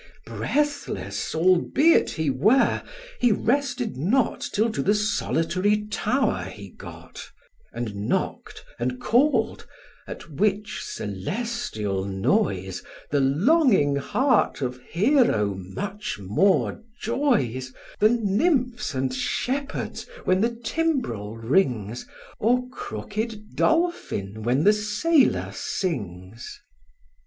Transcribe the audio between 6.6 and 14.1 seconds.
got; And knock'd, and call'd: at which celestial noise The longing